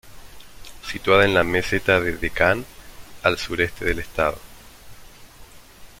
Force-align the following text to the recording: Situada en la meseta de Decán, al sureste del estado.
Situada 0.83 1.25
en 1.25 1.35
la 1.35 1.43
meseta 1.43 1.99
de 1.99 2.17
Decán, 2.17 2.65
al 3.21 3.37
sureste 3.37 3.85
del 3.85 3.99
estado. 3.99 4.39